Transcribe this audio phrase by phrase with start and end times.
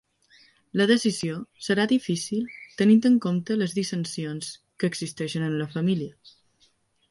[0.79, 2.47] La decisió serà difícil
[2.81, 6.13] tenint en compte les dissensions que existeixen en la família.